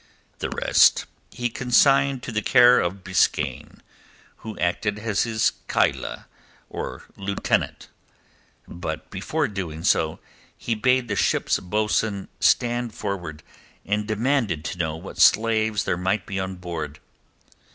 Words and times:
The 0.39 0.49
rest 0.49 1.05
he 1.29 1.47
consigned 1.47 2.23
to 2.23 2.31
the 2.31 2.41
care 2.41 2.79
of 2.79 3.03
Biskaine, 3.03 3.83
who 4.37 4.57
acted 4.57 4.97
as 4.97 5.25
his 5.25 5.51
Kayia, 5.67 6.25
or 6.71 7.03
lieutenant. 7.17 7.87
But 8.67 9.11
before 9.11 9.47
doing 9.47 9.83
so 9.83 10.19
he 10.57 10.73
bade 10.73 11.07
the 11.07 11.15
ship's 11.15 11.59
bo'sun 11.59 12.29
stand 12.39 12.95
forward, 12.95 13.43
and 13.85 14.07
demanded 14.07 14.65
to 14.65 14.79
know 14.79 14.95
what 14.95 15.19
slaves 15.21 15.83
there 15.83 15.97
might 15.97 16.25
be 16.25 16.39
on 16.39 16.55
board. 16.55 16.97